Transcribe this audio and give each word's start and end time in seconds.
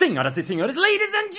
Senhoras 0.00 0.34
e 0.38 0.42
senhores, 0.42 0.76
ladies 0.76 1.12
and 1.12 1.30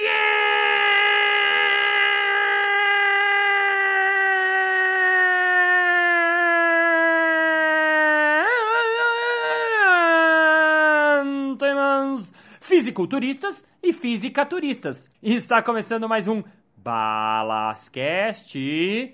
gentlemen, 11.12 12.38
fisiculturistas 12.60 13.68
e 13.82 13.92
fisicaturistas. 13.92 15.12
Está 15.24 15.64
começando 15.64 16.08
mais 16.08 16.28
um 16.28 16.44
Balascast 16.78 18.56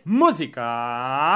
Música. 0.03 1.35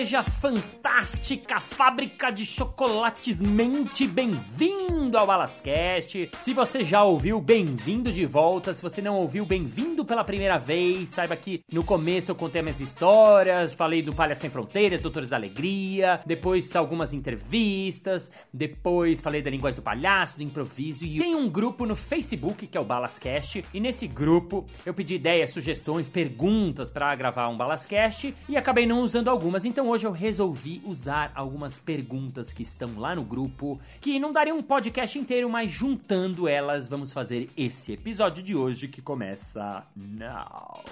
Seja 0.00 0.24
fantástica 0.24 1.60
fábrica 1.60 2.30
de 2.30 2.46
chocolates 2.46 3.42
mente 3.42 4.06
bem-vindo 4.06 4.99
ao 5.16 5.26
Balascast. 5.26 6.30
Se 6.38 6.52
você 6.52 6.84
já 6.84 7.02
ouviu, 7.02 7.40
bem-vindo 7.40 8.12
de 8.12 8.24
volta. 8.26 8.72
Se 8.72 8.82
você 8.82 9.02
não 9.02 9.18
ouviu, 9.18 9.44
bem-vindo 9.44 10.04
pela 10.04 10.24
primeira 10.24 10.58
vez. 10.58 11.08
Saiba 11.08 11.36
que 11.36 11.62
no 11.72 11.84
começo 11.84 12.30
eu 12.30 12.34
contei 12.34 12.62
minhas 12.62 12.80
histórias, 12.80 13.74
falei 13.74 14.02
do 14.02 14.14
Palha 14.14 14.34
Sem 14.34 14.50
Fronteiras, 14.50 15.00
Doutores 15.00 15.28
da 15.28 15.36
Alegria, 15.36 16.20
depois 16.24 16.74
algumas 16.76 17.12
entrevistas, 17.12 18.30
depois 18.52 19.20
falei 19.20 19.42
da 19.42 19.50
linguagem 19.50 19.76
do 19.76 19.82
palhaço, 19.82 20.36
do 20.36 20.42
improviso 20.42 21.04
e 21.04 21.18
tem 21.18 21.34
um 21.34 21.48
grupo 21.48 21.86
no 21.86 21.96
Facebook 21.96 22.66
que 22.66 22.76
é 22.76 22.80
o 22.80 22.84
Balascast 22.84 23.64
e 23.72 23.80
nesse 23.80 24.06
grupo 24.06 24.66
eu 24.84 24.94
pedi 24.94 25.14
ideias, 25.14 25.52
sugestões, 25.52 26.08
perguntas 26.08 26.90
para 26.90 27.14
gravar 27.14 27.48
um 27.48 27.56
Balascast 27.56 28.34
e 28.48 28.56
acabei 28.56 28.86
não 28.86 29.00
usando 29.00 29.28
algumas, 29.28 29.64
então 29.64 29.88
hoje 29.88 30.06
eu 30.06 30.12
resolvi 30.12 30.82
usar 30.84 31.32
algumas 31.34 31.78
perguntas 31.78 32.52
que 32.52 32.62
estão 32.62 32.98
lá 32.98 33.14
no 33.14 33.22
grupo, 33.22 33.80
que 34.00 34.18
não 34.18 34.32
daria 34.32 34.54
um 34.54 34.62
podcast 34.62 34.99
inteiro, 35.18 35.48
mas 35.48 35.72
juntando 35.72 36.46
elas 36.46 36.86
vamos 36.86 37.10
fazer 37.10 37.48
esse 37.56 37.92
episódio 37.92 38.42
de 38.42 38.54
hoje 38.54 38.86
que 38.86 39.00
começa 39.00 39.82
now. 39.96 40.84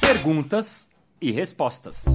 Perguntas 0.00 0.90
e 1.20 1.30
respostas. 1.30 2.06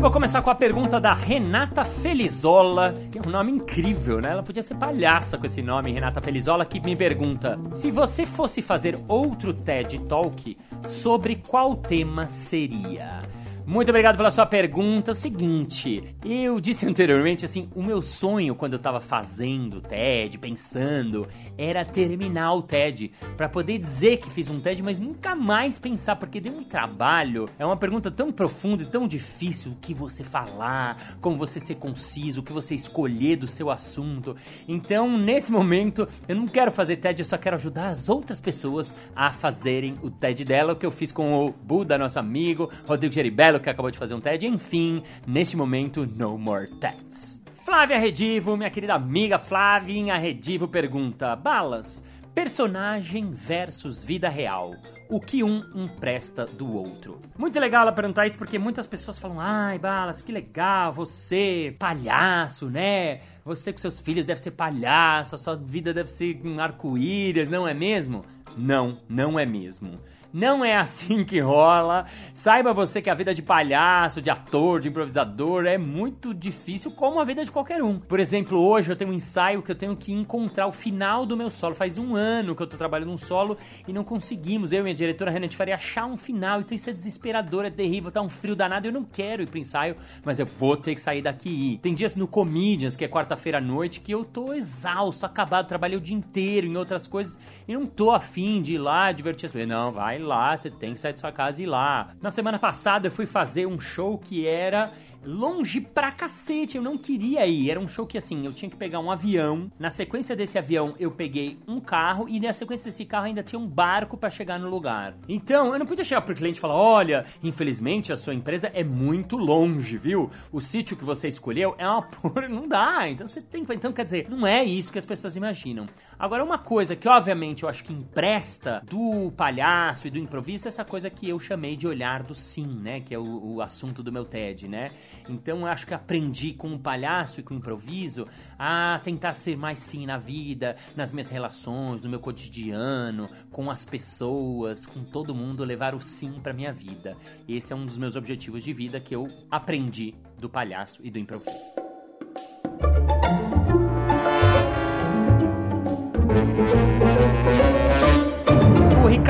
Eu 0.00 0.04
vou 0.04 0.10
começar 0.10 0.40
com 0.40 0.48
a 0.48 0.54
pergunta 0.54 0.98
da 0.98 1.12
Renata 1.12 1.84
Felizola, 1.84 2.94
que 3.12 3.18
é 3.18 3.20
um 3.20 3.30
nome 3.30 3.52
incrível, 3.52 4.18
né? 4.18 4.30
Ela 4.30 4.42
podia 4.42 4.62
ser 4.62 4.74
palhaça 4.76 5.36
com 5.36 5.44
esse 5.44 5.60
nome, 5.60 5.92
Renata 5.92 6.22
Felizola, 6.22 6.64
que 6.64 6.80
me 6.80 6.96
pergunta: 6.96 7.60
se 7.74 7.90
você 7.90 8.24
fosse 8.24 8.62
fazer 8.62 8.98
outro 9.06 9.52
TED 9.52 9.98
Talk, 10.06 10.56
sobre 10.86 11.36
qual 11.46 11.76
tema 11.76 12.30
seria? 12.30 13.20
Muito 13.70 13.90
obrigado 13.90 14.16
pela 14.16 14.32
sua 14.32 14.46
pergunta. 14.46 15.12
É 15.12 15.12
o 15.12 15.14
seguinte, 15.14 16.02
eu 16.24 16.60
disse 16.60 16.84
anteriormente 16.84 17.44
assim, 17.44 17.70
o 17.72 17.84
meu 17.84 18.02
sonho 18.02 18.52
quando 18.56 18.72
eu 18.72 18.80
tava 18.80 19.00
fazendo 19.00 19.80
TED, 19.80 20.38
pensando, 20.38 21.24
era 21.56 21.84
terminar 21.84 22.52
o 22.54 22.62
TED 22.62 23.12
para 23.36 23.48
poder 23.48 23.78
dizer 23.78 24.16
que 24.16 24.28
fiz 24.28 24.50
um 24.50 24.58
TED, 24.58 24.82
mas 24.82 24.98
nunca 24.98 25.36
mais 25.36 25.78
pensar 25.78 26.16
porque 26.16 26.40
deu 26.40 26.52
um 26.52 26.64
trabalho. 26.64 27.48
É 27.60 27.64
uma 27.64 27.76
pergunta 27.76 28.10
tão 28.10 28.32
profunda 28.32 28.82
e 28.82 28.86
tão 28.86 29.06
difícil 29.06 29.70
o 29.70 29.76
que 29.76 29.94
você 29.94 30.24
falar, 30.24 31.16
como 31.20 31.38
você 31.38 31.60
ser 31.60 31.76
conciso, 31.76 32.40
o 32.40 32.42
que 32.42 32.52
você 32.52 32.74
escolher 32.74 33.36
do 33.36 33.46
seu 33.46 33.70
assunto. 33.70 34.34
Então, 34.66 35.16
nesse 35.16 35.52
momento, 35.52 36.08
eu 36.26 36.34
não 36.34 36.48
quero 36.48 36.72
fazer 36.72 36.96
TED, 36.96 37.20
eu 37.20 37.24
só 37.24 37.38
quero 37.38 37.54
ajudar 37.54 37.90
as 37.90 38.08
outras 38.08 38.40
pessoas 38.40 38.92
a 39.14 39.30
fazerem 39.32 39.96
o 40.02 40.10
TED 40.10 40.44
dela, 40.44 40.72
o 40.72 40.76
que 40.76 40.84
eu 40.84 40.90
fiz 40.90 41.12
com 41.12 41.46
o 41.46 41.52
Buda, 41.52 41.96
nosso 41.96 42.18
amigo, 42.18 42.68
Rodrigo 42.84 43.14
Geribello, 43.14 43.59
que 43.60 43.70
acabou 43.70 43.90
de 43.90 43.98
fazer 43.98 44.14
um 44.14 44.20
TED. 44.20 44.46
Enfim, 44.46 45.02
neste 45.26 45.56
momento, 45.56 46.06
no 46.06 46.38
more 46.38 46.66
TEDs. 46.66 47.44
Flávia 47.64 47.98
Redivo, 47.98 48.56
minha 48.56 48.70
querida 48.70 48.94
amiga 48.94 49.38
Flavinha 49.38 50.16
Redivo 50.16 50.66
pergunta: 50.66 51.36
Balas, 51.36 52.04
personagem 52.34 53.30
versus 53.30 54.02
vida 54.02 54.28
real. 54.28 54.74
O 55.08 55.20
que 55.20 55.42
um 55.42 55.62
empresta 55.74 56.46
do 56.46 56.72
outro? 56.72 57.20
Muito 57.36 57.58
legal 57.58 57.82
ela 57.82 57.92
perguntar 57.92 58.26
isso 58.26 58.38
porque 58.38 58.58
muitas 58.58 58.86
pessoas 58.86 59.18
falam: 59.18 59.40
ai, 59.40 59.78
Balas, 59.78 60.22
que 60.22 60.32
legal, 60.32 60.92
você, 60.92 61.74
palhaço, 61.78 62.70
né? 62.70 63.20
Você 63.44 63.72
com 63.72 63.78
seus 63.78 64.00
filhos 64.00 64.26
deve 64.26 64.40
ser 64.40 64.52
palhaço, 64.52 65.34
a 65.34 65.38
sua 65.38 65.56
vida 65.56 65.92
deve 65.92 66.10
ser 66.10 66.40
um 66.44 66.60
arco-íris, 66.60 67.50
não 67.50 67.66
é 67.66 67.74
mesmo? 67.74 68.22
Não, 68.56 69.00
não 69.08 69.38
é 69.38 69.46
mesmo. 69.46 70.00
Não 70.32 70.64
é 70.64 70.76
assim 70.76 71.24
que 71.24 71.40
rola. 71.40 72.06
Saiba 72.32 72.72
você 72.72 73.02
que 73.02 73.10
a 73.10 73.14
vida 73.14 73.34
de 73.34 73.42
palhaço, 73.42 74.22
de 74.22 74.30
ator, 74.30 74.80
de 74.80 74.88
improvisador 74.88 75.66
é 75.66 75.76
muito 75.76 76.32
difícil, 76.32 76.92
como 76.92 77.18
a 77.18 77.24
vida 77.24 77.44
de 77.44 77.50
qualquer 77.50 77.82
um. 77.82 77.98
Por 77.98 78.20
exemplo, 78.20 78.56
hoje 78.56 78.92
eu 78.92 78.96
tenho 78.96 79.10
um 79.10 79.14
ensaio 79.14 79.60
que 79.60 79.72
eu 79.72 79.74
tenho 79.74 79.96
que 79.96 80.12
encontrar 80.12 80.68
o 80.68 80.72
final 80.72 81.26
do 81.26 81.36
meu 81.36 81.50
solo. 81.50 81.74
Faz 81.74 81.98
um 81.98 82.14
ano 82.14 82.54
que 82.54 82.62
eu 82.62 82.66
tô 82.66 82.76
trabalhando 82.76 83.10
um 83.10 83.18
solo 83.18 83.58
e 83.88 83.92
não 83.92 84.04
conseguimos. 84.04 84.70
Eu 84.70 84.80
e 84.80 84.82
minha 84.84 84.94
diretora 84.94 85.32
Renate 85.32 85.56
Faria 85.56 85.74
achar 85.74 86.06
um 86.06 86.16
final. 86.16 86.60
Então 86.60 86.76
isso 86.76 86.88
é 86.88 86.92
desesperador, 86.92 87.64
é 87.64 87.70
terrível, 87.70 88.12
tá 88.12 88.20
um 88.20 88.28
frio 88.28 88.54
danado. 88.54 88.86
Eu 88.86 88.92
não 88.92 89.02
quero 89.02 89.42
ir 89.42 89.46
pro 89.46 89.58
ensaio, 89.58 89.96
mas 90.24 90.38
eu 90.38 90.46
vou 90.46 90.76
ter 90.76 90.94
que 90.94 91.00
sair 91.00 91.22
daqui. 91.22 91.80
Tem 91.82 91.92
dias 91.92 92.14
no 92.14 92.28
Comedians, 92.28 92.96
que 92.96 93.04
é 93.04 93.08
quarta-feira 93.08 93.58
à 93.58 93.60
noite, 93.60 93.98
que 93.98 94.12
eu 94.12 94.24
tô 94.24 94.52
exausto, 94.52 95.26
acabado, 95.26 95.66
trabalhei 95.66 95.98
o 95.98 96.00
dia 96.00 96.16
inteiro 96.16 96.68
em 96.68 96.76
outras 96.76 97.08
coisas 97.08 97.36
e 97.66 97.74
não 97.74 97.84
tô 97.84 98.12
afim 98.12 98.62
de 98.62 98.74
ir 98.74 98.78
lá 98.78 99.10
divertir 99.10 99.46
as. 99.46 99.54
Não, 99.66 99.90
vai 99.90 100.19
lá, 100.22 100.56
você 100.56 100.70
tem 100.70 100.94
que 100.94 101.00
sair 101.00 101.12
de 101.12 101.20
sua 101.20 101.32
casa 101.32 101.60
e 101.60 101.64
ir 101.64 101.66
lá. 101.66 102.14
Na 102.20 102.30
semana 102.30 102.58
passada 102.58 103.08
eu 103.08 103.12
fui 103.12 103.26
fazer 103.26 103.66
um 103.66 103.78
show 103.78 104.18
que 104.18 104.46
era 104.46 104.92
longe 105.24 105.80
pra 105.80 106.10
cacete, 106.10 106.76
eu 106.76 106.82
não 106.82 106.96
queria 106.96 107.46
ir. 107.46 107.70
Era 107.70 107.80
um 107.80 107.88
show 107.88 108.06
que 108.06 108.18
assim, 108.18 108.44
eu 108.46 108.52
tinha 108.52 108.70
que 108.70 108.76
pegar 108.76 109.00
um 109.00 109.10
avião. 109.10 109.70
Na 109.78 109.90
sequência 109.90 110.34
desse 110.34 110.58
avião, 110.58 110.94
eu 110.98 111.10
peguei 111.10 111.58
um 111.66 111.80
carro 111.80 112.28
e 112.28 112.40
na 112.40 112.52
sequência 112.52 112.86
desse 112.90 113.04
carro 113.04 113.26
ainda 113.26 113.42
tinha 113.42 113.58
um 113.58 113.66
barco 113.66 114.16
para 114.16 114.30
chegar 114.30 114.58
no 114.58 114.68
lugar. 114.68 115.14
Então, 115.28 115.72
eu 115.72 115.78
não 115.78 115.86
podia 115.86 116.04
chegar 116.04 116.22
pro 116.22 116.34
cliente 116.34 116.58
e 116.58 116.60
falar: 116.60 116.76
"Olha, 116.76 117.24
infelizmente 117.42 118.12
a 118.12 118.16
sua 118.16 118.34
empresa 118.34 118.70
é 118.74 118.82
muito 118.82 119.36
longe, 119.36 119.96
viu? 119.96 120.30
O 120.50 120.60
sítio 120.60 120.96
que 120.96 121.04
você 121.04 121.28
escolheu 121.28 121.74
é 121.78 121.86
uma 121.88 122.02
porra, 122.02 122.48
não 122.48 122.66
dá". 122.66 123.08
Então 123.08 123.26
você 123.26 123.40
tem 123.40 123.64
que, 123.64 123.74
então 123.74 123.92
quer 123.92 124.04
dizer, 124.04 124.28
não 124.28 124.46
é 124.46 124.64
isso 124.64 124.92
que 124.92 124.98
as 124.98 125.06
pessoas 125.06 125.36
imaginam. 125.36 125.86
Agora 126.20 126.44
uma 126.44 126.58
coisa 126.58 126.94
que 126.94 127.08
obviamente 127.08 127.62
eu 127.62 127.68
acho 127.68 127.82
que 127.82 127.94
empresta 127.94 128.82
do 128.84 129.32
palhaço 129.34 130.06
e 130.06 130.10
do 130.10 130.18
improviso 130.18 130.66
é 130.66 130.68
essa 130.68 130.84
coisa 130.84 131.08
que 131.08 131.26
eu 131.26 131.40
chamei 131.40 131.78
de 131.78 131.86
olhar 131.86 132.22
do 132.22 132.34
sim, 132.34 132.66
né, 132.66 133.00
que 133.00 133.14
é 133.14 133.18
o, 133.18 133.54
o 133.54 133.62
assunto 133.62 134.02
do 134.02 134.12
meu 134.12 134.26
TED, 134.26 134.68
né? 134.68 134.90
Então 135.26 135.60
eu 135.60 135.66
acho 135.66 135.86
que 135.86 135.94
aprendi 135.94 136.52
com 136.52 136.74
o 136.74 136.78
palhaço 136.78 137.40
e 137.40 137.42
com 137.42 137.54
o 137.54 137.56
improviso 137.56 138.28
a 138.58 139.00
tentar 139.02 139.32
ser 139.32 139.56
mais 139.56 139.78
sim 139.78 140.04
na 140.04 140.18
vida, 140.18 140.76
nas 140.94 141.10
minhas 141.10 141.30
relações, 141.30 142.02
no 142.02 142.10
meu 142.10 142.20
cotidiano, 142.20 143.26
com 143.50 143.70
as 143.70 143.86
pessoas, 143.86 144.84
com 144.84 145.02
todo 145.02 145.34
mundo, 145.34 145.64
levar 145.64 145.94
o 145.94 146.02
sim 146.02 146.38
pra 146.42 146.52
minha 146.52 146.70
vida. 146.70 147.16
Esse 147.48 147.72
é 147.72 147.76
um 147.76 147.86
dos 147.86 147.96
meus 147.96 148.14
objetivos 148.14 148.62
de 148.62 148.74
vida 148.74 149.00
que 149.00 149.16
eu 149.16 149.26
aprendi 149.50 150.14
do 150.38 150.50
palhaço 150.50 151.00
e 151.02 151.10
do 151.10 151.18
improviso. 151.18 151.80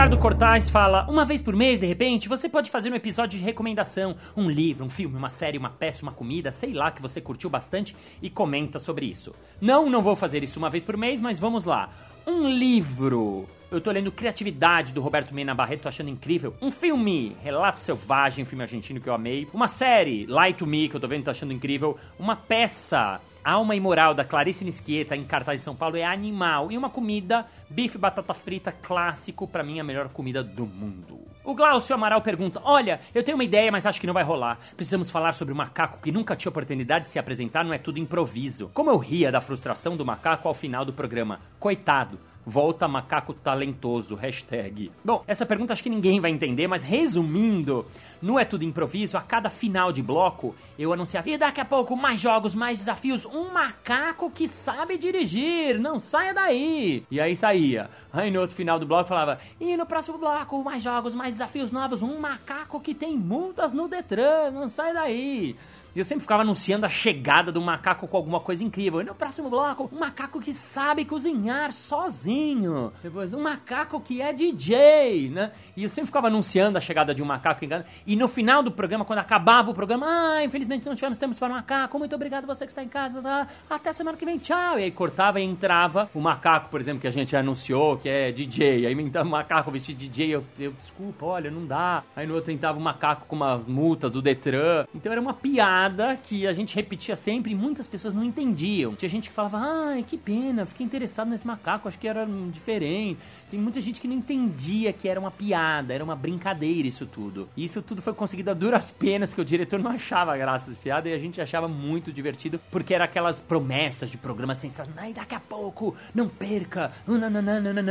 Ricardo 0.00 0.16
Cortais 0.16 0.70
fala: 0.70 1.06
Uma 1.10 1.26
vez 1.26 1.42
por 1.42 1.54
mês, 1.54 1.78
de 1.78 1.84
repente, 1.84 2.26
você 2.26 2.48
pode 2.48 2.70
fazer 2.70 2.90
um 2.90 2.94
episódio 2.94 3.38
de 3.38 3.44
recomendação, 3.44 4.16
um 4.34 4.48
livro, 4.48 4.82
um 4.82 4.88
filme, 4.88 5.14
uma 5.14 5.28
série, 5.28 5.58
uma 5.58 5.68
peça, 5.68 6.02
uma 6.02 6.10
comida, 6.10 6.50
sei 6.50 6.72
lá, 6.72 6.90
que 6.90 7.02
você 7.02 7.20
curtiu 7.20 7.50
bastante 7.50 7.94
e 8.22 8.30
comenta 8.30 8.78
sobre 8.78 9.04
isso. 9.04 9.34
Não, 9.60 9.90
não 9.90 10.00
vou 10.00 10.16
fazer 10.16 10.42
isso 10.42 10.58
uma 10.58 10.70
vez 10.70 10.82
por 10.82 10.96
mês, 10.96 11.20
mas 11.20 11.38
vamos 11.38 11.66
lá. 11.66 11.90
Um 12.26 12.48
livro. 12.48 13.44
Eu 13.70 13.78
tô 13.78 13.90
lendo 13.90 14.10
Criatividade 14.10 14.94
do 14.94 15.02
Roberto 15.02 15.34
Mena 15.34 15.54
Barreto, 15.54 15.82
tô 15.82 15.88
achando 15.90 16.08
incrível. 16.08 16.54
Um 16.62 16.70
filme, 16.70 17.36
Relato 17.42 17.82
Selvagem, 17.82 18.46
filme 18.46 18.64
argentino 18.64 19.02
que 19.02 19.08
eu 19.08 19.12
amei. 19.12 19.48
Uma 19.52 19.68
série, 19.68 20.24
Light 20.24 20.56
to 20.56 20.66
Me, 20.66 20.88
que 20.88 20.96
eu 20.96 21.00
tô 21.00 21.06
vendo, 21.06 21.24
tô 21.24 21.30
achando 21.30 21.52
incrível. 21.52 21.98
Uma 22.18 22.34
peça, 22.34 23.20
Alma 23.44 23.74
e 23.74 23.80
Moral, 23.80 24.14
da 24.14 24.24
Clarice 24.24 24.64
Nisquieta, 24.64 25.16
em 25.16 25.24
cartaz 25.24 25.60
de 25.60 25.64
São 25.64 25.74
Paulo, 25.74 25.96
é 25.96 26.04
animal. 26.04 26.70
E 26.70 26.78
uma 26.78 26.90
comida, 26.90 27.46
bife 27.68 27.98
batata 27.98 28.34
frita 28.34 28.72
clássico, 28.72 29.46
pra 29.48 29.62
mim 29.62 29.80
a 29.80 29.84
melhor 29.84 30.08
comida 30.08 30.42
do 30.42 30.66
mundo. 30.66 31.20
O 31.42 31.54
Glaucio 31.54 31.94
Amaral 31.94 32.20
pergunta: 32.20 32.60
Olha, 32.62 33.00
eu 33.14 33.22
tenho 33.22 33.36
uma 33.36 33.44
ideia, 33.44 33.72
mas 33.72 33.86
acho 33.86 34.00
que 34.00 34.06
não 34.06 34.14
vai 34.14 34.22
rolar. 34.22 34.58
Precisamos 34.76 35.10
falar 35.10 35.32
sobre 35.32 35.52
o 35.52 35.56
macaco 35.56 36.00
que 36.02 36.12
nunca 36.12 36.36
tinha 36.36 36.50
oportunidade 36.50 37.06
de 37.06 37.10
se 37.10 37.18
apresentar, 37.18 37.64
não 37.64 37.72
é 37.72 37.78
tudo 37.78 37.98
improviso. 37.98 38.70
Como 38.74 38.90
eu 38.90 38.98
ria 38.98 39.32
da 39.32 39.40
frustração 39.40 39.96
do 39.96 40.04
macaco 40.04 40.46
ao 40.46 40.54
final 40.54 40.84
do 40.84 40.92
programa. 40.92 41.40
Coitado, 41.58 42.18
Volta 42.44 42.88
macaco 42.88 43.34
talentoso, 43.34 44.14
hashtag. 44.14 44.90
Bom, 45.04 45.22
essa 45.26 45.44
pergunta 45.44 45.74
acho 45.74 45.82
que 45.82 45.90
ninguém 45.90 46.20
vai 46.20 46.30
entender, 46.30 46.66
mas 46.66 46.82
resumindo, 46.82 47.84
no 48.20 48.38
É 48.38 48.46
Tudo 48.46 48.64
Improviso, 48.64 49.18
a 49.18 49.20
cada 49.20 49.50
final 49.50 49.92
de 49.92 50.02
bloco, 50.02 50.54
eu 50.78 50.92
anunciava, 50.92 51.28
e 51.28 51.36
daqui 51.36 51.60
a 51.60 51.64
pouco, 51.64 51.94
mais 51.94 52.18
jogos, 52.18 52.54
mais 52.54 52.78
desafios, 52.78 53.26
um 53.26 53.52
macaco 53.52 54.30
que 54.30 54.48
sabe 54.48 54.96
dirigir, 54.96 55.78
não 55.78 55.98
saia 55.98 56.32
daí. 56.32 57.04
E 57.10 57.20
aí 57.20 57.36
saía. 57.36 57.90
Aí 58.12 58.30
no 58.30 58.40
outro 58.40 58.56
final 58.56 58.78
do 58.78 58.86
bloco 58.86 59.08
falava, 59.08 59.38
e 59.60 59.76
no 59.76 59.84
próximo 59.84 60.16
bloco, 60.16 60.64
mais 60.64 60.82
jogos, 60.82 61.14
mais 61.14 61.34
desafios 61.34 61.70
novos, 61.70 62.02
um 62.02 62.18
macaco 62.18 62.80
que 62.80 62.94
tem 62.94 63.16
multas 63.16 63.74
no 63.74 63.86
Detran, 63.86 64.50
não 64.50 64.68
sai 64.68 64.94
daí. 64.94 65.56
E 65.94 65.98
eu 65.98 66.04
sempre 66.04 66.22
ficava 66.22 66.42
anunciando 66.42 66.86
a 66.86 66.88
chegada 66.88 67.50
do 67.50 67.60
macaco 67.60 68.06
com 68.06 68.16
alguma 68.16 68.38
coisa 68.38 68.62
incrível. 68.62 69.00
E 69.00 69.04
no 69.04 69.14
próximo 69.14 69.50
bloco, 69.50 69.90
um 69.92 69.98
macaco 69.98 70.40
que 70.40 70.54
sabe 70.54 71.04
cozinhar 71.04 71.72
sozinho. 71.72 72.92
Depois, 73.02 73.34
um 73.34 73.42
macaco 73.42 74.00
que 74.00 74.22
é 74.22 74.32
DJ, 74.32 75.30
né? 75.30 75.52
E 75.76 75.82
eu 75.82 75.88
sempre 75.88 76.06
ficava 76.06 76.28
anunciando 76.28 76.78
a 76.78 76.80
chegada 76.80 77.14
de 77.14 77.22
um 77.22 77.26
macaco. 77.26 77.60
E 78.06 78.14
no 78.14 78.28
final 78.28 78.62
do 78.62 78.70
programa, 78.70 79.04
quando 79.04 79.18
acabava 79.18 79.70
o 79.70 79.74
programa, 79.74 80.06
ah, 80.06 80.44
infelizmente 80.44 80.86
não 80.86 80.94
tivemos 80.94 81.18
tempo 81.18 81.34
para 81.34 81.48
o 81.48 81.52
macaco. 81.52 81.98
Muito 81.98 82.14
obrigado 82.14 82.46
você 82.46 82.64
que 82.64 82.72
está 82.72 82.84
em 82.84 82.88
casa. 82.88 83.20
Tá? 83.20 83.48
Até 83.68 83.92
semana 83.92 84.16
que 84.16 84.24
vem, 84.24 84.38
tchau. 84.38 84.78
E 84.78 84.84
aí 84.84 84.90
cortava 84.90 85.40
e 85.40 85.44
entrava 85.44 86.08
o 86.14 86.20
macaco, 86.20 86.70
por 86.70 86.80
exemplo, 86.80 87.00
que 87.00 87.08
a 87.08 87.12
gente 87.12 87.34
anunciou, 87.36 87.96
que 87.96 88.08
é 88.08 88.30
DJ. 88.30 88.86
Aí 88.86 88.92
entrava 88.92 89.26
o 89.26 89.30
macaco 89.30 89.70
vestido 89.70 89.98
de 89.98 90.08
DJ. 90.08 90.36
Eu, 90.36 90.44
eu, 90.58 90.72
desculpa, 90.72 91.26
olha, 91.26 91.50
não 91.50 91.66
dá. 91.66 92.04
Aí 92.14 92.26
no 92.26 92.34
outro 92.34 92.52
entrava 92.52 92.78
o 92.78 92.80
macaco 92.80 93.26
com 93.26 93.34
uma 93.34 93.58
multa 93.58 94.08
do 94.08 94.22
Detran. 94.22 94.86
Então 94.94 95.10
era 95.10 95.20
uma 95.20 95.34
piada 95.34 95.79
que 96.22 96.46
a 96.46 96.52
gente 96.52 96.74
repetia 96.74 97.16
sempre 97.16 97.52
e 97.52 97.54
muitas 97.54 97.86
pessoas 97.86 98.14
não 98.14 98.24
entendiam. 98.24 98.94
Tinha 98.94 99.08
gente 99.08 99.28
que 99.28 99.34
falava, 99.34 99.58
ai, 99.58 100.02
que 100.02 100.16
pena, 100.16 100.66
fiquei 100.66 100.84
interessado 100.84 101.28
nesse 101.28 101.46
macaco, 101.46 101.88
acho 101.88 101.98
que 101.98 102.08
era 102.08 102.26
diferente. 102.50 103.18
Tem 103.50 103.58
muita 103.58 103.80
gente 103.80 104.00
que 104.00 104.06
não 104.06 104.14
entendia 104.14 104.92
que 104.92 105.08
era 105.08 105.18
uma 105.18 105.30
piada, 105.30 105.92
era 105.92 106.04
uma 106.04 106.14
brincadeira 106.14 106.86
isso 106.86 107.04
tudo. 107.04 107.48
E 107.56 107.64
isso 107.64 107.82
tudo 107.82 108.00
foi 108.00 108.14
conseguido 108.14 108.50
a 108.50 108.54
duras 108.54 108.90
penas, 108.96 109.30
porque 109.30 109.42
o 109.42 109.44
diretor 109.44 109.80
não 109.80 109.90
achava 109.90 110.36
graça 110.36 110.70
das 110.70 110.78
piadas 110.78 111.10
e 111.10 111.14
a 111.14 111.18
gente 111.18 111.40
achava 111.40 111.66
muito 111.66 112.12
divertido, 112.12 112.60
porque 112.70 112.94
era 112.94 113.04
aquelas 113.04 113.42
promessas 113.42 114.08
de 114.08 114.16
programa 114.16 114.54
sensacional. 114.54 115.10
E 115.10 115.12
daqui 115.12 115.34
a 115.34 115.40
pouco, 115.40 115.96
não 116.14 116.28
perca, 116.28 116.92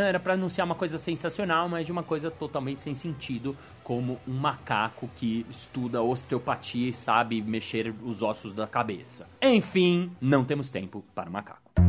era 0.08 0.20
para 0.20 0.34
anunciar 0.34 0.66
uma 0.66 0.76
coisa 0.76 0.98
sensacional, 0.98 1.68
mas 1.68 1.86
de 1.86 1.92
uma 1.92 2.04
coisa 2.04 2.32
totalmente 2.32 2.82
sem 2.82 2.94
sentido, 2.94 3.56
como 3.84 4.18
um 4.28 4.34
macaco 4.34 5.10
que 5.16 5.46
estuda 5.50 6.02
osteopatia 6.02 6.90
e 6.90 6.94
sabe 6.94 7.42
mexer 7.42 7.94
os 8.04 8.22
ossos 8.22 8.54
da 8.54 8.68
cabeça. 8.68 9.28
Enfim, 9.42 10.12
não 10.22 10.46
temos 10.46 10.70
tempo 10.70 11.04
para 11.14 11.30
macaco. 11.30 11.89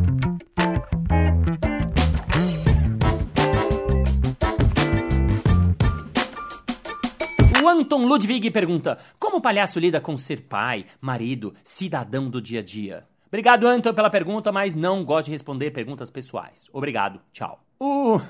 Anton 7.81 8.05
Ludwig 8.05 8.51
pergunta: 8.51 8.99
Como 9.19 9.39
o 9.39 9.41
palhaço 9.41 9.81
lida 9.81 10.03
com 10.03 10.17
ser 10.19 10.43
pai, 10.43 10.85
marido, 11.01 11.55
cidadão 11.65 12.29
do 12.29 12.41
dia 12.41 12.61
a 12.61 12.63
dia? 12.63 13.07
Obrigado, 13.29 13.67
Anton, 13.67 13.95
pela 13.95 14.11
pergunta, 14.11 14.53
mas 14.53 14.77
não 14.77 15.03
gosto 15.03 15.27
de 15.27 15.33
responder 15.33 15.71
perguntas 15.71 16.11
pessoais. 16.11 16.69
Obrigado, 16.75 17.21
tchau. 17.33 17.65
Uh, 17.81 18.21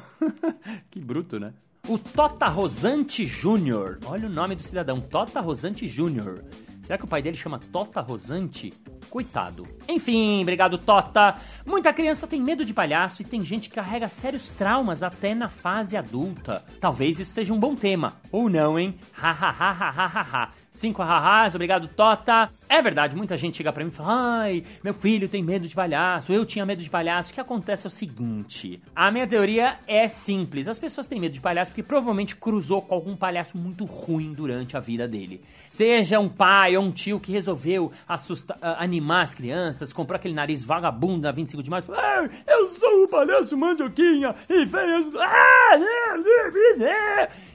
que 0.89 1.01
bruto, 1.01 1.41
né? 1.41 1.53
O 1.89 1.99
Tota 1.99 2.47
Rosante 2.47 3.27
Júnior. 3.27 3.99
Olha 4.07 4.29
o 4.29 4.31
nome 4.31 4.55
do 4.55 4.63
cidadão, 4.63 5.01
Tota 5.01 5.41
Rosante 5.41 5.89
Júnior. 5.89 6.45
Será 6.91 6.99
que 6.99 7.05
o 7.05 7.09
pai 7.09 7.23
dele 7.23 7.37
chama 7.37 7.61
Tota 7.61 8.01
Rosante? 8.01 8.73
Coitado. 9.09 9.65
Enfim, 9.89 10.43
obrigado, 10.43 10.77
Tota. 10.77 11.37
Muita 11.65 11.93
criança 11.93 12.27
tem 12.27 12.41
medo 12.41 12.65
de 12.65 12.75
palhaço 12.75 13.23
e 13.23 13.25
tem 13.25 13.45
gente 13.45 13.69
que 13.69 13.77
carrega 13.77 14.09
sérios 14.09 14.51
traumas 14.51 15.05
até 15.05 15.33
na 15.33 15.49
fase 15.49 15.97
adulta. 15.97 16.65
Talvez 16.81 17.21
isso 17.21 17.31
seja 17.31 17.55
um 17.55 17.61
bom 17.61 17.77
tema. 17.77 18.15
Ou 18.33 18.51
não, 18.51 18.77
hein? 18.77 18.99
Ha 19.17 19.31
ha 19.31 19.51
ha 19.51 19.71
ha 19.71 20.07
ha 20.07 20.27
ha. 20.33 20.51
Cinco 20.81 21.03
ha-has, 21.03 21.55
obrigado, 21.55 21.89
Tota. 21.89 22.49
É 22.67 22.81
verdade, 22.81 23.15
muita 23.15 23.37
gente 23.37 23.59
chega 23.59 23.71
pra 23.71 23.85
mim 23.85 23.91
e 23.91 23.93
fala: 23.93 24.41
Ai, 24.45 24.65
meu 24.83 24.95
filho 24.95 25.29
tem 25.29 25.43
medo 25.43 25.69
de 25.69 25.75
palhaço, 25.75 26.33
eu 26.33 26.47
tinha 26.47 26.65
medo 26.65 26.81
de 26.81 26.89
palhaço. 26.89 27.33
O 27.33 27.35
que 27.35 27.41
acontece 27.41 27.87
é 27.87 27.89
o 27.89 27.91
seguinte: 27.91 28.81
a 28.97 29.11
minha 29.11 29.27
teoria 29.27 29.77
é 29.87 30.09
simples. 30.09 30.67
As 30.67 30.79
pessoas 30.79 31.07
têm 31.07 31.21
medo 31.21 31.33
de 31.33 31.41
palhaço 31.41 31.73
porque 31.73 31.83
provavelmente 31.83 32.35
cruzou 32.35 32.81
com 32.81 32.95
algum 32.95 33.15
palhaço 33.15 33.59
muito 33.59 33.85
ruim 33.85 34.33
durante 34.33 34.75
a 34.75 34.81
vida 34.81 35.07
dele. 35.07 35.43
Seja 35.69 36.19
um 36.19 36.31
pai 36.31 36.75
ou 36.79 36.85
um 36.85 36.91
tio 36.91 37.21
que 37.21 37.31
resolveu 37.31 37.93
assustar, 38.09 38.57
animar 38.63 39.25
as 39.25 39.35
crianças, 39.35 39.93
comprou 39.93 40.17
aquele 40.17 40.33
nariz 40.33 40.65
vagabundo 40.65 41.27
na 41.27 41.31
25 41.31 41.63
de 41.63 41.69
março. 41.69 41.93
Ah, 41.93 42.27
eu 42.47 42.71
sou 42.71 43.05
o 43.05 43.09
palhaço 43.09 43.55
mandioquinha 43.55 44.35
e 44.49 44.65
veio. 44.65 45.13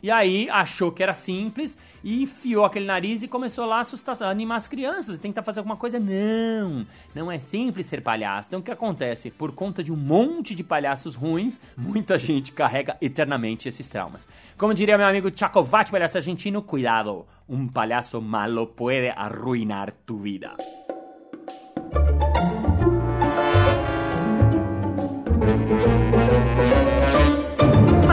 E 0.03 0.11
aí 0.11 0.47
achou 0.51 0.91
que 0.91 1.01
era 1.01 1.15
simples 1.15 1.75
e 2.05 2.21
enfiou 2.21 2.63
aquele 2.63 2.85
nariz 2.85 3.23
e 3.23 3.27
começou 3.27 3.65
lá 3.65 3.77
a 3.77 3.79
assustar, 3.79 4.15
a 4.21 4.29
animar 4.29 4.57
as 4.57 4.67
crianças, 4.67 5.19
tentar 5.19 5.41
fazer 5.41 5.59
alguma 5.59 5.75
coisa. 5.75 5.99
Não, 5.99 6.85
não 7.15 7.31
é 7.31 7.39
simples 7.39 7.87
ser 7.87 8.01
palhaço. 8.01 8.49
Então 8.49 8.59
o 8.59 8.63
que 8.63 8.69
acontece? 8.69 9.31
Por 9.31 9.51
conta 9.53 9.83
de 9.83 9.91
um 9.91 9.95
monte 9.95 10.53
de 10.53 10.63
palhaços 10.63 11.15
ruins, 11.15 11.59
muita 11.75 12.19
gente 12.19 12.53
carrega 12.53 12.95
eternamente 13.01 13.67
esses 13.67 13.89
traumas. 13.89 14.27
Como 14.55 14.75
diria 14.75 14.99
meu 14.99 15.07
amigo 15.07 15.35
Chacovati, 15.35 15.89
palhaço 15.89 16.17
argentino, 16.17 16.61
cuidado, 16.61 17.25
um 17.49 17.67
palhaço 17.67 18.21
malo 18.21 18.67
pode 18.67 19.09
arruinar 19.09 19.91
tu 20.05 20.17
vida. 20.17 20.55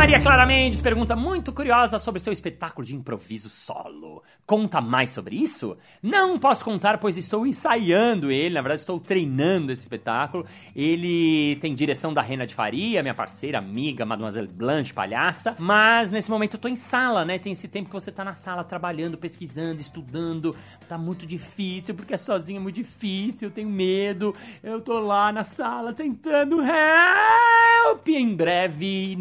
Maria 0.02 0.20
Clara 0.20 0.44
Mendes 0.44 0.80
pergunta 0.80 1.14
muito 1.14 1.52
curiosa 1.52 1.96
sobre 1.96 2.18
seu 2.18 2.32
espetáculo 2.32 2.84
de 2.84 2.92
improviso 2.92 3.48
solo. 3.48 4.20
Conta 4.44 4.80
mais 4.80 5.10
sobre 5.10 5.36
isso? 5.36 5.78
Não 6.02 6.40
posso 6.40 6.64
contar, 6.64 6.98
pois 6.98 7.16
estou 7.16 7.46
ensaiando 7.46 8.28
ele, 8.28 8.56
na 8.56 8.62
verdade 8.62 8.80
estou 8.80 8.98
treinando 8.98 9.70
esse 9.70 9.82
espetáculo. 9.82 10.44
Ele 10.74 11.54
tem 11.60 11.72
direção 11.72 12.12
da 12.12 12.20
Rena 12.20 12.44
de 12.44 12.52
Faria, 12.52 13.00
minha 13.00 13.14
parceira, 13.14 13.58
amiga, 13.58 14.04
Mademoiselle 14.04 14.48
Blanche, 14.48 14.92
palhaça. 14.92 15.54
Mas 15.56 16.10
nesse 16.10 16.32
momento 16.32 16.54
eu 16.54 16.60
tô 16.60 16.66
em 16.66 16.74
sala, 16.74 17.24
né? 17.24 17.38
Tem 17.38 17.52
esse 17.52 17.68
tempo 17.68 17.88
que 17.88 17.94
você 17.94 18.10
tá 18.10 18.24
na 18.24 18.34
sala 18.34 18.64
trabalhando, 18.64 19.16
pesquisando, 19.16 19.80
estudando. 19.80 20.56
Tá 20.88 20.98
muito 20.98 21.24
difícil, 21.24 21.94
porque 21.94 22.14
é 22.14 22.18
sozinho 22.18 22.58
é 22.58 22.60
muito 22.60 22.74
difícil, 22.74 23.48
eu 23.48 23.54
tenho 23.54 23.70
medo. 23.70 24.34
Eu 24.64 24.80
tô 24.80 24.98
lá 24.98 25.30
na 25.30 25.44
sala 25.44 25.92
tentando 25.92 26.60
help! 26.60 28.08
Em 28.08 28.34
breve, 28.34 29.16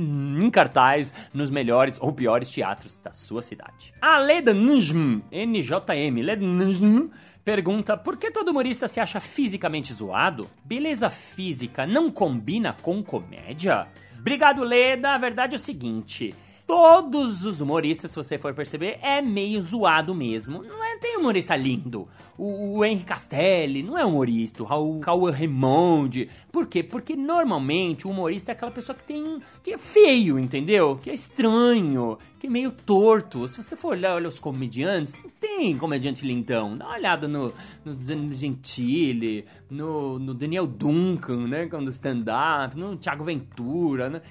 cartão 0.52 0.71
cartaz 0.72 1.14
nos 1.34 1.52
melhores 1.52 1.98
ou 2.00 2.14
piores 2.14 2.50
teatros 2.50 2.98
da 3.04 3.12
sua 3.12 3.42
cidade. 3.42 3.94
A 4.02 4.18
Leda 4.18 4.54
Njm, 4.54 5.22
NJM, 5.32 6.22
Leda 6.22 6.46
Njm, 6.46 7.10
pergunta 7.44 7.98
por 7.98 8.18
que 8.18 8.32
todo 8.32 8.50
humorista 8.50 8.88
se 8.88 9.00
acha 9.00 9.20
fisicamente 9.20 9.94
zoado? 9.94 10.50
Beleza 10.64 11.10
física 11.10 11.86
não 11.86 12.10
combina 12.10 12.76
com 12.82 13.04
comédia? 13.04 13.88
Obrigado, 14.18 14.64
Leda. 14.64 15.12
A 15.12 15.18
verdade 15.18 15.54
é 15.54 15.58
o 15.58 15.60
seguinte. 15.60 16.34
Todos 16.72 17.44
os 17.44 17.60
humoristas, 17.60 18.12
se 18.12 18.16
você 18.16 18.38
for 18.38 18.54
perceber, 18.54 18.98
é 19.02 19.22
meio 19.22 19.62
zoado 19.62 20.16
mesmo. 20.16 20.64
Não 20.64 20.82
é, 20.82 20.96
tem 21.00 21.18
humorista 21.18 21.54
lindo. 21.54 22.08
O, 22.38 22.78
o 22.78 22.86
Henry 22.86 23.04
Castelli 23.04 23.84
não 23.84 23.98
é 23.98 24.06
humorista, 24.06 24.64
o 24.64 25.00
Cauã 25.02 25.32
Raymond. 25.32 26.30
Por 26.50 26.68
quê? 26.68 26.82
Porque 26.82 27.14
normalmente 27.14 28.08
o 28.08 28.10
humorista 28.10 28.52
é 28.52 28.54
aquela 28.54 28.72
pessoa 28.72 28.98
que 28.98 29.04
tem. 29.04 29.42
que 29.62 29.74
é 29.74 29.78
feio, 29.78 30.40
entendeu? 30.40 30.96
Que 30.96 31.10
é 31.10 31.14
estranho, 31.14 32.18
que 32.40 32.48
é 32.48 32.50
meio 32.50 32.72
torto. 32.72 33.50
Se 33.50 33.62
você 33.62 33.76
for 33.76 33.90
olhar 33.90 34.16
olha 34.16 34.30
os 34.30 34.40
comediantes, 34.40 35.22
não 35.22 35.30
tem 35.30 35.78
comediante 35.78 36.26
lindão. 36.26 36.78
Dá 36.78 36.86
uma 36.86 36.96
olhada 36.96 37.28
no, 37.28 37.54
no 37.84 38.34
Gentili, 38.34 39.46
no, 39.70 40.18
no 40.18 40.34
Daniel 40.34 40.66
Duncan, 40.66 41.48
né? 41.48 41.68
Quando 41.68 41.92
stand-up, 41.92 42.80
no 42.80 42.96
Thiago 42.96 43.26
Ventura, 43.26 44.10
né? 44.10 44.22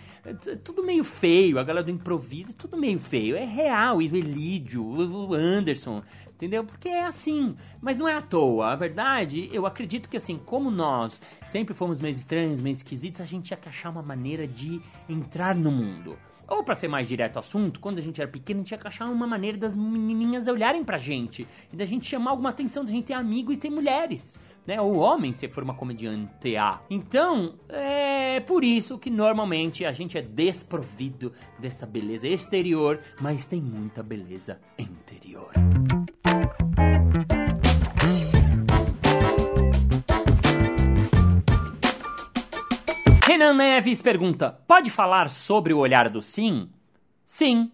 É 0.47 0.57
tudo 0.57 0.83
meio 0.83 1.05
feio, 1.05 1.59
a 1.59 1.65
galera 1.65 1.85
do 1.85 1.91
improviso, 1.91 2.55
tudo 2.55 2.77
meio 2.77 2.99
feio. 2.99 3.37
É 3.37 3.45
real, 3.45 3.99
o 3.99 4.03
Elídio, 4.03 4.85
o 4.85 5.35
Anderson 5.35 6.03
entendeu? 6.41 6.65
Porque 6.65 6.89
é 6.89 7.05
assim, 7.05 7.55
mas 7.83 7.99
não 7.99 8.09
é 8.09 8.15
à 8.15 8.23
toa. 8.23 8.73
A 8.73 8.77
verdade, 8.77 9.51
eu 9.53 9.67
acredito 9.67 10.09
que 10.09 10.17
assim, 10.17 10.39
como 10.39 10.71
nós 10.71 11.21
sempre 11.47 11.75
fomos 11.75 12.01
meio 12.01 12.13
estranhos, 12.13 12.63
meio 12.63 12.73
esquisitos, 12.73 13.21
a 13.21 13.27
gente 13.27 13.45
tinha 13.45 13.59
que 13.59 13.69
achar 13.69 13.91
uma 13.91 14.03
maneira 14.03 14.47
de 14.47 14.81
entrar 15.07 15.55
no 15.55 15.71
mundo. 15.71 16.17
Ou 16.49 16.65
para 16.65 16.75
ser 16.75 16.89
mais 16.89 17.07
direto 17.07 17.37
ao 17.37 17.41
assunto, 17.41 17.79
quando 17.79 17.99
a 17.99 18.03
gente 18.03 18.21
era 18.21 18.29
pequeno, 18.29 18.59
a 18.59 18.61
gente 18.63 18.69
tinha 18.69 18.79
que 18.79 18.89
achar 18.89 19.09
uma 19.09 19.27
maneira 19.27 19.57
das 19.57 19.77
menininhas 19.77 20.49
olharem 20.49 20.83
pra 20.83 20.99
gente 20.99 21.47
e 21.73 21.77
da 21.77 21.85
gente 21.85 22.09
chamar 22.09 22.33
alguma 22.33 22.49
atenção, 22.49 22.85
da 22.85 22.91
gente 22.91 23.05
ter 23.05 23.15
amigo 23.15 23.53
e 23.53 23.57
ter 23.57 23.71
mulheres. 23.71 24.41
Né, 24.67 24.81
ou 24.81 24.99
homem 24.99 25.33
se 25.33 25.49
for 25.49 25.63
uma 25.65 25.75
comediante 25.75 26.57
A. 26.57 26.81
Então, 26.89 27.59
é 27.69 28.41
por 28.41 28.63
isso 28.63 28.99
que 28.99 29.11
normalmente 29.11 29.85
a 29.85 29.93
gente 29.93 30.17
é 30.17 30.23
desprovido 30.23 31.33
dessa 31.59 31.87
beleza 31.87 32.29
exterior, 32.29 33.01
mas 33.21 33.47
tem 33.47 33.61
muita 33.61 34.03
beleza 34.03 34.61
interior. 34.79 35.53
Renan 43.27 43.55
Neves 43.55 44.03
pergunta: 44.03 44.51
pode 44.69 44.91
falar 44.91 45.31
sobre 45.31 45.73
o 45.73 45.79
olhar 45.79 46.11
do 46.11 46.21
sim? 46.21 46.69
Sim. 47.25 47.73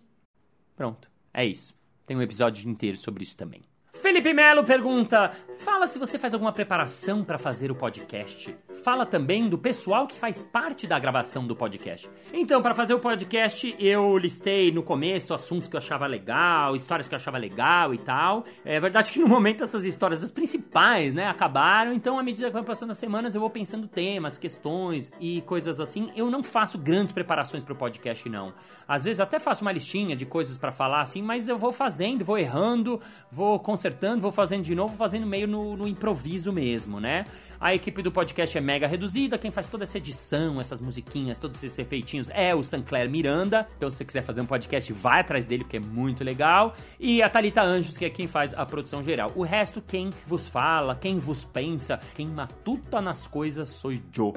Pronto, 0.76 1.10
é 1.34 1.44
isso. 1.44 1.74
Tem 2.06 2.16
um 2.16 2.22
episódio 2.22 2.68
inteiro 2.70 2.96
sobre 2.96 3.24
isso 3.24 3.36
também. 3.36 3.62
Felipe 4.00 4.32
Melo 4.32 4.64
pergunta: 4.64 5.32
fala 5.58 5.86
se 5.86 5.98
você 5.98 6.18
faz 6.18 6.32
alguma 6.32 6.52
preparação 6.52 7.24
para 7.24 7.38
fazer 7.38 7.70
o 7.70 7.74
podcast. 7.74 8.54
Fala 8.84 9.04
também 9.04 9.48
do 9.48 9.58
pessoal 9.58 10.06
que 10.06 10.16
faz 10.16 10.42
parte 10.42 10.86
da 10.86 10.98
gravação 10.98 11.44
do 11.46 11.56
podcast. 11.56 12.08
Então, 12.32 12.62
para 12.62 12.74
fazer 12.74 12.94
o 12.94 13.00
podcast, 13.00 13.74
eu 13.78 14.16
listei 14.16 14.70
no 14.70 14.82
começo 14.82 15.34
assuntos 15.34 15.68
que 15.68 15.74
eu 15.74 15.78
achava 15.78 16.06
legal, 16.06 16.76
histórias 16.76 17.08
que 17.08 17.14
eu 17.14 17.16
achava 17.16 17.38
legal 17.38 17.92
e 17.92 17.98
tal. 17.98 18.44
É 18.64 18.78
verdade 18.78 19.10
que 19.10 19.18
no 19.18 19.26
momento 19.26 19.64
essas 19.64 19.84
histórias, 19.84 20.22
as 20.22 20.30
principais, 20.30 21.14
né, 21.14 21.26
acabaram. 21.26 21.92
Então, 21.92 22.18
à 22.18 22.22
medida 22.22 22.46
que 22.46 22.52
vai 22.52 22.62
passando 22.62 22.92
as 22.92 22.98
semanas, 22.98 23.34
eu 23.34 23.40
vou 23.40 23.50
pensando 23.50 23.88
temas, 23.88 24.38
questões 24.38 25.12
e 25.18 25.40
coisas 25.42 25.80
assim. 25.80 26.12
Eu 26.14 26.30
não 26.30 26.42
faço 26.44 26.78
grandes 26.78 27.12
preparações 27.12 27.64
para 27.64 27.72
o 27.72 27.76
podcast, 27.76 28.28
não. 28.28 28.52
Às 28.86 29.04
vezes 29.04 29.18
até 29.18 29.40
faço 29.40 29.62
uma 29.62 29.72
listinha 29.72 30.14
de 30.14 30.24
coisas 30.24 30.56
para 30.56 30.70
falar 30.70 31.00
assim, 31.00 31.22
mas 31.22 31.48
eu 31.48 31.58
vou 31.58 31.72
fazendo, 31.72 32.24
vou 32.24 32.38
errando, 32.38 33.00
vou 33.32 33.58
consertando, 33.58 33.85
vou 34.20 34.32
fazendo 34.32 34.64
de 34.64 34.74
novo, 34.74 34.96
fazendo 34.96 35.26
meio 35.26 35.46
no, 35.46 35.76
no 35.76 35.88
improviso 35.88 36.52
mesmo, 36.52 37.00
né? 37.00 37.26
A 37.58 37.74
equipe 37.74 38.02
do 38.02 38.12
podcast 38.12 38.56
é 38.56 38.60
mega 38.60 38.86
reduzida, 38.86 39.38
quem 39.38 39.50
faz 39.50 39.66
toda 39.66 39.84
essa 39.84 39.96
edição, 39.96 40.60
essas 40.60 40.80
musiquinhas, 40.80 41.38
todos 41.38 41.56
esses 41.62 41.78
efeitinhos 41.78 42.28
é 42.32 42.54
o 42.54 42.62
Sancler 42.62 43.08
Miranda. 43.08 43.66
Então, 43.76 43.90
se 43.90 43.96
você 43.96 44.04
quiser 44.04 44.22
fazer 44.22 44.42
um 44.42 44.46
podcast, 44.46 44.92
vai 44.92 45.20
atrás 45.20 45.46
dele, 45.46 45.64
porque 45.64 45.78
é 45.78 45.80
muito 45.80 46.22
legal. 46.22 46.74
E 47.00 47.22
a 47.22 47.30
Talita 47.30 47.62
Anjos, 47.62 47.96
que 47.96 48.04
é 48.04 48.10
quem 48.10 48.28
faz 48.28 48.52
a 48.52 48.66
produção 48.66 49.02
geral. 49.02 49.32
O 49.34 49.42
resto, 49.42 49.80
quem 49.80 50.10
vos 50.26 50.46
fala, 50.46 50.94
quem 50.94 51.18
vos 51.18 51.44
pensa, 51.44 51.98
quem 52.14 52.26
matuta 52.26 53.00
nas 53.00 53.26
coisas, 53.26 53.70
sou 53.70 53.92
eu. 53.92 54.34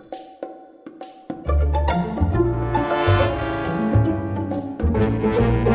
O 5.66 5.69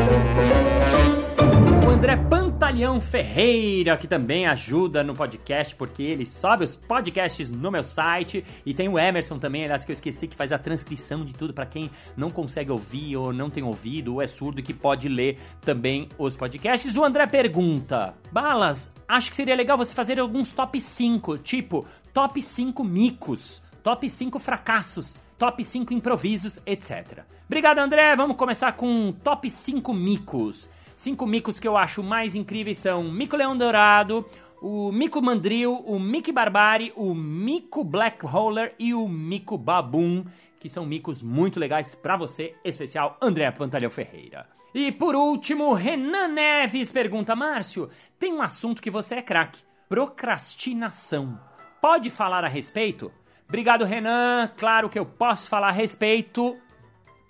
Pantalhão 2.65 2.99
Ferreira, 2.99 3.95
que 3.95 4.07
também 4.07 4.47
ajuda 4.47 5.03
no 5.03 5.13
podcast, 5.13 5.75
porque 5.75 6.01
ele 6.01 6.25
sobe 6.25 6.63
os 6.63 6.75
podcasts 6.75 7.47
no 7.47 7.69
meu 7.69 7.83
site. 7.83 8.43
E 8.65 8.73
tem 8.73 8.89
o 8.89 8.97
Emerson 8.97 9.37
também, 9.37 9.65
aliás, 9.65 9.85
que 9.85 9.91
eu 9.91 9.93
esqueci, 9.93 10.27
que 10.27 10.35
faz 10.35 10.51
a 10.51 10.57
transcrição 10.57 11.23
de 11.23 11.31
tudo 11.31 11.53
para 11.53 11.67
quem 11.67 11.91
não 12.17 12.31
consegue 12.31 12.71
ouvir, 12.71 13.17
ou 13.17 13.31
não 13.31 13.51
tem 13.51 13.63
ouvido, 13.63 14.15
ou 14.15 14.21
é 14.21 14.25
surdo, 14.25 14.63
que 14.63 14.73
pode 14.73 15.07
ler 15.07 15.37
também 15.61 16.09
os 16.17 16.35
podcasts. 16.35 16.97
O 16.97 17.03
André 17.03 17.27
pergunta: 17.27 18.15
Balas, 18.31 18.91
acho 19.07 19.29
que 19.29 19.35
seria 19.35 19.55
legal 19.55 19.77
você 19.77 19.93
fazer 19.93 20.19
alguns 20.19 20.51
top 20.51 20.81
5, 20.81 21.37
tipo 21.37 21.85
top 22.15 22.41
5 22.41 22.83
micos, 22.83 23.61
top 23.83 24.09
5 24.09 24.39
fracassos 24.39 25.19
top 25.37 25.63
5 25.63 25.93
improvisos, 25.93 26.59
etc. 26.65 27.23
Obrigado, 27.45 27.79
André. 27.79 28.15
Vamos 28.15 28.37
começar 28.37 28.71
com 28.73 29.13
top 29.23 29.49
5 29.49 29.93
micos. 29.93 30.67
Cinco 30.95 31.25
micos 31.25 31.59
que 31.59 31.67
eu 31.67 31.75
acho 31.75 32.01
mais 32.01 32.35
incríveis 32.35 32.77
são 32.77 33.03
Mico 33.03 33.35
Leão 33.35 33.57
Dourado, 33.57 34.25
o 34.61 34.91
Mico 34.91 35.21
Mandril, 35.21 35.83
o 35.85 35.99
Mickey 35.99 36.31
Barbari, 36.31 36.93
o 36.95 37.13
Mico 37.13 37.83
Black 37.83 38.25
Roller 38.25 38.73
e 38.79 38.93
o 38.93 39.07
Mico 39.07 39.57
Baboon, 39.57 40.23
que 40.59 40.69
são 40.69 40.85
micos 40.85 41.21
muito 41.21 41.59
legais 41.59 41.93
para 41.93 42.17
você, 42.17 42.55
especial 42.63 43.17
André 43.21 43.51
Pantalhão 43.51 43.89
Ferreira. 43.89 44.47
E 44.73 44.91
por 44.91 45.15
último, 45.15 45.73
Renan 45.73 46.29
Neves 46.29 46.91
pergunta: 46.91 47.35
Márcio, 47.35 47.89
tem 48.17 48.33
um 48.33 48.41
assunto 48.41 48.81
que 48.81 48.89
você 48.89 49.15
é 49.15 49.21
craque: 49.21 49.61
procrastinação. 49.87 51.39
Pode 51.81 52.09
falar 52.09 52.43
a 52.43 52.47
respeito? 52.47 53.11
Obrigado, 53.47 53.85
Renan. 53.85 54.49
Claro 54.57 54.89
que 54.89 54.97
eu 54.97 55.05
posso 55.05 55.47
falar 55.47 55.69
a 55.69 55.71
respeito, 55.71 56.57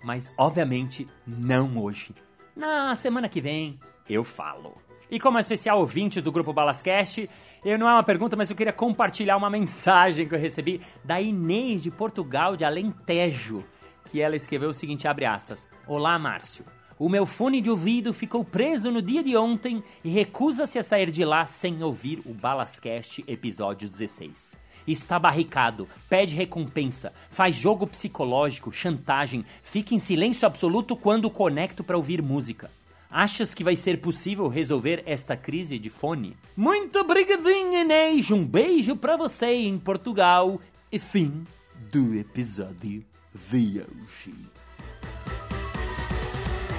mas 0.02 0.32
obviamente 0.38 1.06
não 1.26 1.76
hoje. 1.76 2.14
Na 2.56 2.94
semana 2.94 3.28
que 3.28 3.38
vem 3.38 3.78
eu 4.08 4.24
falo. 4.24 4.78
E 5.10 5.20
como 5.20 5.38
especial 5.38 5.78
ouvinte 5.78 6.22
do 6.22 6.32
grupo 6.32 6.54
Balascast, 6.54 7.28
eu 7.62 7.78
não 7.78 7.86
é 7.86 7.92
uma 7.92 8.02
pergunta, 8.02 8.34
mas 8.34 8.48
eu 8.48 8.56
queria 8.56 8.72
compartilhar 8.72 9.36
uma 9.36 9.50
mensagem 9.50 10.26
que 10.26 10.34
eu 10.34 10.38
recebi 10.38 10.80
da 11.04 11.20
Inês 11.20 11.82
de 11.82 11.90
Portugal 11.90 12.56
de 12.56 12.64
Alentejo, 12.64 13.62
que 14.06 14.22
ela 14.22 14.34
escreveu 14.34 14.70
o 14.70 14.74
seguinte, 14.74 15.06
abre 15.06 15.26
aspas: 15.26 15.68
Olá, 15.86 16.18
Márcio. 16.18 16.64
O 16.98 17.10
meu 17.10 17.26
fone 17.26 17.60
de 17.60 17.68
ouvido 17.68 18.14
ficou 18.14 18.42
preso 18.42 18.90
no 18.90 19.02
dia 19.02 19.22
de 19.22 19.36
ontem 19.36 19.84
e 20.02 20.08
recusa-se 20.08 20.78
a 20.78 20.82
sair 20.82 21.10
de 21.10 21.26
lá 21.26 21.46
sem 21.46 21.82
ouvir 21.82 22.22
o 22.24 22.32
Balascast 22.32 23.22
episódio 23.28 23.86
16 23.86 24.50
está 24.86 25.18
barricado, 25.18 25.88
pede 26.08 26.34
recompensa, 26.34 27.12
faz 27.30 27.54
jogo 27.54 27.86
psicológico, 27.86 28.72
chantagem, 28.72 29.44
fica 29.62 29.94
em 29.94 29.98
silêncio 29.98 30.46
absoluto 30.46 30.96
quando 30.96 31.30
conecto 31.30 31.82
para 31.82 31.96
ouvir 31.96 32.22
música. 32.22 32.70
Achas 33.10 33.54
que 33.54 33.64
vai 33.64 33.76
ser 33.76 34.00
possível 34.00 34.48
resolver 34.48 35.02
esta 35.06 35.36
crise 35.36 35.78
de 35.78 35.88
fone? 35.88 36.36
Muito 36.56 36.98
obrigadinho, 36.98 37.80
Inês. 37.80 38.30
Um 38.30 38.44
beijo 38.44 38.96
para 38.96 39.16
você 39.16 39.46
em 39.46 39.78
Portugal. 39.78 40.60
E 40.90 40.98
fim 40.98 41.44
do 41.90 42.14
episódio 42.14 43.04
de 43.50 43.80
hoje. 43.80 44.34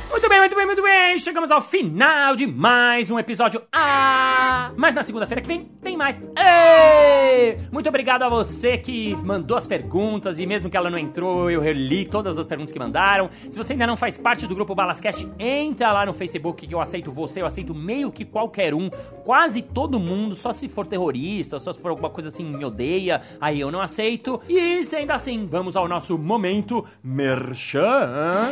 Muito 0.09 0.29
bem, 0.29 0.39
muito 0.39 0.55
bem, 0.55 0.65
muito 0.65 0.81
bem. 0.81 1.17
Chegamos 1.19 1.51
ao 1.51 1.61
final 1.61 2.35
de 2.35 2.47
mais 2.47 3.11
um 3.11 3.19
episódio. 3.19 3.61
Ah! 3.71 4.71
Mas 4.75 4.95
na 4.95 5.03
segunda-feira 5.03 5.41
que 5.41 5.47
vem 5.47 5.65
tem 5.81 5.97
mais. 5.97 6.21
Ei! 6.37 7.57
Muito 7.71 7.89
obrigado 7.89 8.23
a 8.23 8.29
você 8.29 8.77
que 8.77 9.15
mandou 9.17 9.57
as 9.57 9.67
perguntas 9.67 10.39
e 10.39 10.45
mesmo 10.45 10.69
que 10.69 10.77
ela 10.77 10.89
não 10.89 10.97
entrou, 10.97 11.51
eu 11.51 11.59
reli 11.59 12.05
todas 12.05 12.37
as 12.37 12.47
perguntas 12.47 12.71
que 12.71 12.79
mandaram. 12.79 13.29
Se 13.49 13.57
você 13.57 13.73
ainda 13.73 13.85
não 13.85 13.97
faz 13.97 14.17
parte 14.17 14.47
do 14.47 14.55
grupo 14.55 14.73
Balascast, 14.73 15.27
entra 15.37 15.91
lá 15.91 16.05
no 16.05 16.13
Facebook 16.13 16.65
que 16.65 16.73
eu 16.73 16.79
aceito 16.79 17.11
você, 17.11 17.41
eu 17.41 17.45
aceito 17.45 17.75
meio 17.75 18.11
que 18.11 18.23
qualquer 18.23 18.73
um, 18.73 18.89
quase 19.23 19.61
todo 19.61 19.99
mundo, 19.99 20.35
só 20.35 20.53
se 20.53 20.69
for 20.69 20.85
terrorista, 20.85 21.59
só 21.59 21.73
se 21.73 21.81
for 21.81 21.89
alguma 21.89 22.09
coisa 22.09 22.29
assim 22.29 22.45
me 22.45 22.63
odeia, 22.63 23.21
aí 23.41 23.59
eu 23.59 23.71
não 23.71 23.81
aceito. 23.81 24.41
E 24.47 24.83
sendo 24.85 25.11
assim, 25.11 25.45
vamos 25.45 25.75
ao 25.75 25.87
nosso 25.87 26.17
momento 26.17 26.85
merchan. 27.03 28.51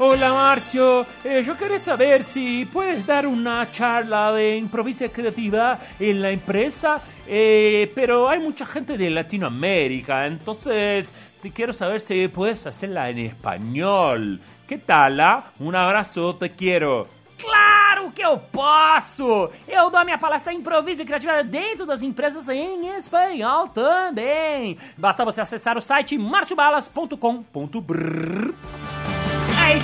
Hola 0.00 0.32
Marcio, 0.32 1.04
eh, 1.24 1.42
yo 1.44 1.56
quería 1.56 1.80
saber 1.80 2.22
si 2.22 2.64
puedes 2.66 3.04
dar 3.04 3.26
una 3.26 3.68
charla 3.72 4.32
de 4.32 4.56
improvisación 4.56 5.10
creativa 5.10 5.76
en 5.98 6.22
la 6.22 6.30
empresa, 6.30 7.02
eh, 7.26 7.90
pero 7.96 8.28
hay 8.28 8.38
mucha 8.38 8.64
gente 8.64 8.96
de 8.96 9.10
Latinoamérica, 9.10 10.24
entonces 10.26 11.10
te 11.42 11.50
quiero 11.50 11.72
saber 11.72 12.00
si 12.00 12.28
puedes 12.28 12.64
hacerla 12.68 13.10
en 13.10 13.18
español. 13.18 14.40
¿Qué 14.68 14.78
tal? 14.78 15.18
Ah? 15.18 15.46
Un 15.58 15.74
abrazo, 15.74 16.36
te 16.36 16.52
quiero. 16.52 17.08
Claro 17.36 18.12
que 18.12 18.24
eu 18.24 18.38
posso! 18.38 19.50
Eu 19.66 19.90
dou 19.90 19.98
a 19.98 20.04
minha 20.04 20.18
palestra 20.18 20.52
Improviso 20.52 21.02
e 21.02 21.04
Criatividade 21.04 21.48
dentro 21.48 21.84
das 21.84 22.02
empresas 22.02 22.48
em 22.48 22.96
espanhol 22.96 23.66
também. 23.70 24.78
Basta 24.96 25.24
você 25.24 25.40
acessar 25.40 25.76
o 25.76 25.80
site 25.80 26.16
marciobalas.com.br 26.16 28.47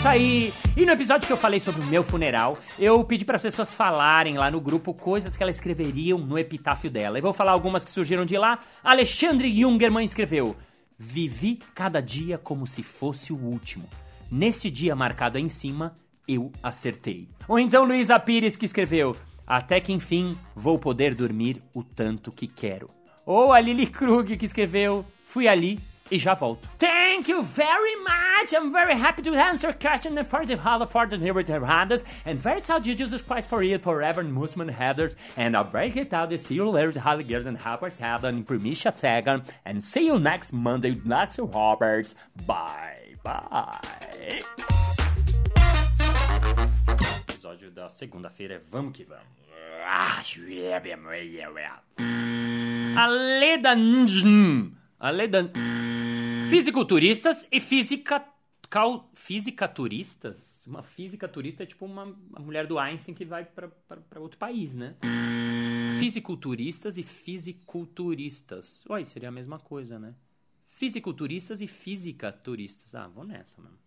isso 0.04 0.08
aí! 0.08 0.52
E 0.76 0.84
no 0.84 0.92
episódio 0.92 1.26
que 1.26 1.32
eu 1.32 1.36
falei 1.36 1.58
sobre 1.58 1.80
o 1.80 1.86
meu 1.86 2.02
funeral, 2.02 2.58
eu 2.78 3.02
pedi 3.04 3.24
para 3.24 3.36
as 3.36 3.42
pessoas 3.42 3.72
falarem 3.72 4.36
lá 4.36 4.50
no 4.50 4.60
grupo 4.60 4.92
coisas 4.92 5.34
que 5.34 5.42
elas 5.42 5.56
escreveriam 5.56 6.18
no 6.18 6.38
epitáfio 6.38 6.90
dela. 6.90 7.16
Eu 7.16 7.22
vou 7.22 7.32
falar 7.32 7.52
algumas 7.52 7.86
que 7.86 7.90
surgiram 7.90 8.26
de 8.26 8.36
lá. 8.36 8.58
Alexandre 8.82 9.58
Jungerman 9.58 10.04
escreveu: 10.04 10.54
Vivi 10.98 11.58
cada 11.74 12.02
dia 12.02 12.36
como 12.36 12.66
se 12.66 12.82
fosse 12.82 13.32
o 13.32 13.36
último. 13.36 13.88
Nesse 14.30 14.70
dia 14.70 14.94
marcado 14.94 15.38
aí 15.38 15.44
em 15.44 15.48
cima, 15.48 15.96
eu 16.28 16.52
acertei. 16.62 17.28
Ou 17.48 17.58
então 17.58 17.84
Luísa 17.84 18.20
Pires 18.20 18.58
que 18.58 18.66
escreveu: 18.66 19.16
Até 19.46 19.80
que 19.80 19.92
enfim 19.92 20.36
vou 20.54 20.78
poder 20.78 21.14
dormir 21.14 21.62
o 21.72 21.82
tanto 21.82 22.30
que 22.30 22.46
quero. 22.46 22.90
Ou 23.24 23.54
a 23.54 23.60
Lily 23.60 23.86
Krug 23.86 24.36
que 24.36 24.44
escreveu: 24.44 25.02
Fui 25.26 25.48
ali 25.48 25.78
e 26.10 26.18
já 26.18 26.34
volto. 26.34 26.68
Thank 26.78 27.30
you 27.30 27.42
very 27.42 27.96
much. 28.00 28.23
I'm 28.36 28.72
very 28.72 28.96
happy 28.96 29.22
to 29.22 29.34
answer 29.34 29.72
question 29.72 30.22
for 30.24 30.44
the 30.44 30.56
Hall 30.56 30.84
for 30.86 31.06
the 31.06 31.16
Handas 31.16 32.02
and 32.24 32.38
very 32.38 32.60
sad 32.60 32.84
Jesus 32.84 33.22
Christ 33.22 33.48
for 33.48 33.62
you 33.62 33.78
forever 33.78 34.20
and 34.20 34.32
Muslim 34.32 34.68
headers 34.68 35.14
and 35.36 35.56
I'll 35.56 35.64
break 35.64 35.96
it 35.96 36.12
out 36.12 36.36
see 36.38 36.56
you 36.56 36.68
later 36.68 36.98
Holly 37.00 37.24
Girls 37.24 37.46
and 37.46 37.56
Harper 37.56 37.90
Tavern 37.90 38.44
Permisha 38.44 38.92
Tagan 38.92 39.44
and 39.64 39.82
see 39.82 40.06
you 40.06 40.18
next 40.18 40.52
Monday. 40.52 41.00
Next 41.04 41.38
Roberts. 41.38 42.16
Bye 42.46 43.16
bye. 43.22 44.40
Episódio 47.26 47.70
da 47.70 47.88
segunda-feira, 47.88 48.60
vamos 48.70 48.92
que 48.92 49.04
vamos. 49.04 49.24
Ah, 49.86 50.22
a 52.96 53.06
Leda 53.06 53.74
a 55.00 55.10
Leda 55.10 55.50
Fisiculturistas 56.50 57.46
e 57.50 57.60
física... 57.60 58.24
Cal, 58.70 59.10
fisicaturistas? 59.14 60.62
Uma 60.66 60.82
física 60.82 61.28
turista 61.28 61.62
é 61.62 61.66
tipo 61.66 61.84
uma, 61.84 62.04
uma 62.04 62.40
mulher 62.40 62.66
do 62.66 62.78
Einstein 62.78 63.14
que 63.14 63.24
vai 63.24 63.44
para 63.44 64.20
outro 64.20 64.38
país, 64.38 64.74
né? 64.74 64.96
Fisiculturistas 66.00 66.98
e 66.98 67.02
fisiculturistas. 67.02 68.84
Oi, 68.88 69.04
seria 69.04 69.28
a 69.28 69.32
mesma 69.32 69.58
coisa, 69.58 69.98
né? 69.98 70.14
Fisiculturistas 70.70 71.60
e 71.60 71.68
física 71.68 72.32
turistas. 72.32 72.94
Ah, 72.94 73.06
vou 73.06 73.24
nessa, 73.24 73.60
mano. 73.60 73.78